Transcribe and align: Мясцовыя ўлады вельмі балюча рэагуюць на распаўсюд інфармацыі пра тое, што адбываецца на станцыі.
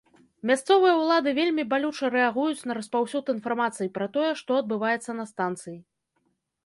Мясцовыя 0.51 0.93
ўлады 1.01 1.33
вельмі 1.39 1.65
балюча 1.73 2.09
рэагуюць 2.15 2.65
на 2.71 2.77
распаўсюд 2.79 3.25
інфармацыі 3.37 3.93
пра 3.99 4.07
тое, 4.17 4.31
што 4.41 4.51
адбываецца 4.63 5.11
на 5.21 5.25
станцыі. 5.35 5.77